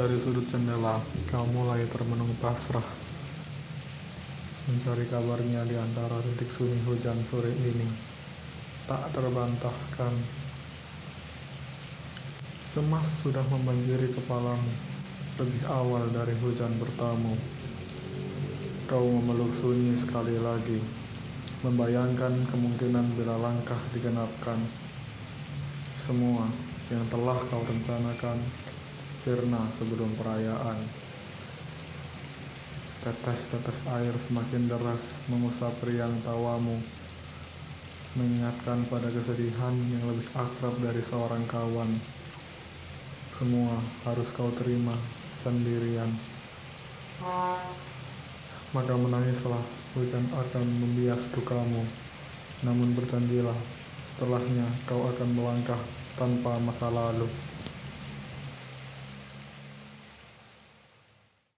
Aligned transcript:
Dari 0.00 0.16
sudut 0.16 0.48
jendela, 0.48 0.96
kau 1.28 1.44
mulai 1.52 1.84
termenung 1.92 2.32
pasrah. 2.40 2.88
Mencari 4.64 5.04
kabarnya 5.12 5.60
di 5.68 5.76
antara 5.76 6.16
titik 6.24 6.48
sunyi 6.56 6.80
hujan 6.88 7.20
sore 7.28 7.52
ini. 7.52 7.84
Tak 8.88 9.12
terbantahkan. 9.12 10.14
Cemas 12.72 13.04
sudah 13.20 13.44
membanjiri 13.52 14.08
kepalamu 14.16 14.72
Lebih 15.36 15.68
awal 15.68 16.08
dari 16.16 16.32
hujan 16.40 16.72
bertamu. 16.80 17.36
Kau 18.88 19.04
memeluk 19.04 19.52
sunyi 19.60 20.00
sekali 20.00 20.40
lagi 20.40 20.80
Membayangkan 21.60 22.40
kemungkinan 22.48 23.04
bila 23.20 23.36
langkah 23.36 23.76
digenapkan. 23.92 24.64
Semua 26.08 26.48
yang 26.88 27.04
telah 27.12 27.36
kau 27.52 27.60
rencanakan 27.68 28.40
sirna 29.20 29.60
sebelum 29.76 30.08
perayaan. 30.16 30.78
Tetes-tetes 33.00 33.78
air 33.96 34.12
semakin 34.28 34.68
deras 34.68 35.00
mengusap 35.32 35.72
riang 35.88 36.12
tawamu, 36.24 36.76
mengingatkan 38.16 38.84
pada 38.92 39.08
kesedihan 39.08 39.72
yang 39.92 40.04
lebih 40.08 40.28
akrab 40.36 40.74
dari 40.84 41.00
seorang 41.04 41.44
kawan. 41.48 41.88
Semua 43.40 43.76
harus 44.04 44.28
kau 44.36 44.52
terima 44.60 44.92
sendirian. 45.40 46.12
Maka 48.76 48.94
menangislah, 48.96 49.64
hujan 49.96 50.24
akan 50.32 50.66
membias 50.80 51.24
dukamu. 51.32 51.84
Namun 52.60 52.92
berjanjilah, 52.92 53.56
setelahnya 54.12 54.68
kau 54.84 55.08
akan 55.08 55.28
melangkah 55.32 55.80
tanpa 56.20 56.60
masa 56.60 56.92
lalu. 56.92 57.24